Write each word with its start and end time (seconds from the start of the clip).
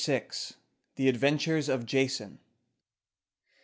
THE 0.95 1.07
ADVENTURES 1.09 1.69
OF 1.69 1.85
JASON. 1.85 2.39